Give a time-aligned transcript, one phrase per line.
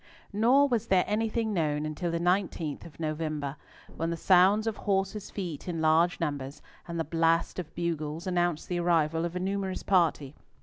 [0.33, 3.55] Nor was there anything known until the 19th of November,
[3.97, 8.67] when the sound of horses' feet in large numbers, and the blast of bugles, announced
[8.67, 10.33] the arrival of a numerous party.